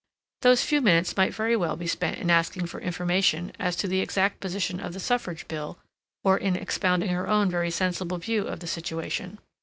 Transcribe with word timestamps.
Those 0.41 0.63
few 0.63 0.81
minutes 0.81 1.15
might 1.15 1.31
very 1.31 1.55
well 1.55 1.75
be 1.75 1.85
spent 1.85 2.17
in 2.17 2.31
asking 2.31 2.65
for 2.65 2.81
information 2.81 3.51
as 3.59 3.75
to 3.75 3.87
the 3.87 3.99
exact 3.99 4.39
position 4.39 4.79
of 4.79 4.93
the 4.93 4.99
Suffrage 4.99 5.47
Bill, 5.47 5.77
or 6.23 6.39
in 6.39 6.55
expounding 6.55 7.09
her 7.09 7.27
own 7.27 7.51
very 7.51 7.69
sensible 7.69 8.17
view 8.17 8.47
of 8.47 8.61
the 8.61 8.67
situation. 8.67 9.37